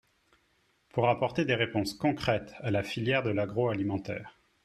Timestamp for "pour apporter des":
0.89-1.53